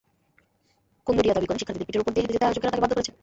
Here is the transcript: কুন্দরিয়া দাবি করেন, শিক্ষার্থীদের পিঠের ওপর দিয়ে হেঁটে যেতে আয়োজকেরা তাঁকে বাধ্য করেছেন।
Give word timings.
কুন্দরিয়া 1.05 1.35
দাবি 1.37 1.47
করেন, 1.47 1.59
শিক্ষার্থীদের 1.59 1.87
পিঠের 1.87 2.01
ওপর 2.03 2.11
দিয়ে 2.13 2.23
হেঁটে 2.25 2.35
যেতে 2.35 2.47
আয়োজকেরা 2.47 2.71
তাঁকে 2.71 2.83
বাধ্য 2.83 2.93
করেছেন। 2.97 3.15